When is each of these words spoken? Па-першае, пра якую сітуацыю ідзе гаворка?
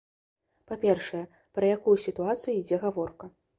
Па-першае, 0.71 1.21
пра 1.59 1.71
якую 1.77 1.97
сітуацыю 2.07 2.57
ідзе 2.61 2.83
гаворка? 2.89 3.25